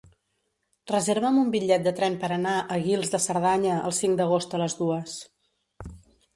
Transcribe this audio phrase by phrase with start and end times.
[0.91, 4.65] Reserva'm un bitllet de tren per anar a Guils de Cerdanya el cinc d'agost a
[4.67, 5.17] les dues.